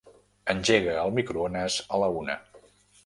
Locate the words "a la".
1.87-2.09